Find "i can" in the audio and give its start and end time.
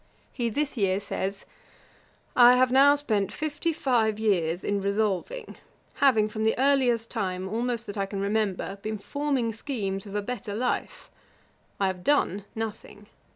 7.99-8.19